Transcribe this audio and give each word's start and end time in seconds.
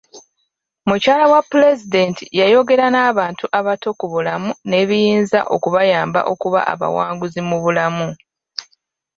Mukyala 0.87 1.25
wa 1.33 1.41
pulezidenti 1.49 2.23
yayogera 2.39 2.85
n'abantu 2.93 3.45
abato 3.59 3.89
ku 3.99 4.05
bulamu 4.13 4.49
n'ebiyinza 4.67 5.39
okubayamba 5.55 6.19
okuba 6.33 6.59
abawanguzi 6.73 7.39
mu 7.49 7.57
bulamu. 7.63 8.09